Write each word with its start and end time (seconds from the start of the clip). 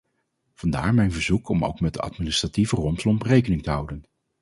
Vandaar 0.53 0.93
mijn 0.93 1.11
verzoek 1.11 1.49
om 1.49 1.65
ook 1.65 1.79
met 1.79 1.93
de 1.93 1.99
administratieve 2.01 2.75
rompslomp 2.75 3.21
rekening 3.21 3.63
te 3.63 3.69
houden. 3.69 4.03